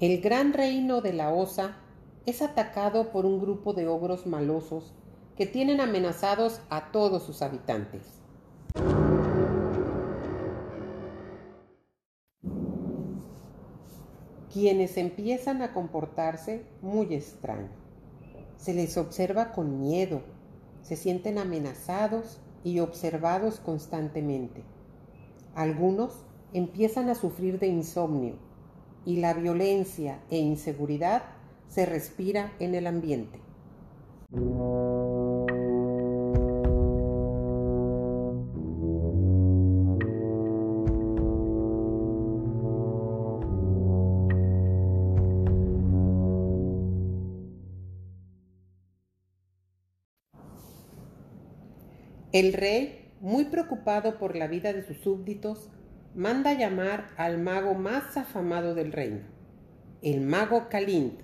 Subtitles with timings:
[0.00, 1.74] El gran reino de la Osa
[2.24, 4.94] es atacado por un grupo de ogros malosos
[5.36, 8.02] que tienen amenazados a todos sus habitantes.
[14.52, 17.70] Quienes empiezan a comportarse muy extraño.
[18.56, 20.22] Se les observa con miedo,
[20.82, 24.62] se sienten amenazados y observados constantemente.
[25.56, 28.47] Algunos empiezan a sufrir de insomnio
[29.08, 31.22] y la violencia e inseguridad
[31.66, 33.40] se respira en el ambiente.
[52.30, 55.70] El rey, muy preocupado por la vida de sus súbditos,
[56.18, 59.20] manda llamar al mago más afamado del reino,
[60.02, 61.20] el mago Kalint,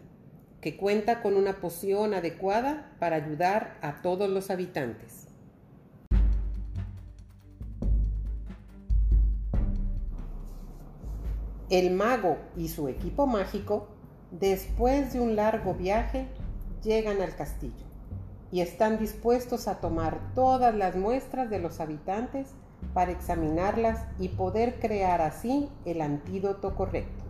[0.60, 5.26] que cuenta con una poción adecuada para ayudar a todos los habitantes.
[11.70, 13.88] El mago y su equipo mágico,
[14.30, 16.28] después de un largo viaje,
[16.84, 17.93] llegan al castillo
[18.54, 22.54] y están dispuestos a tomar todas las muestras de los habitantes
[22.92, 27.23] para examinarlas y poder crear así el antídoto correcto.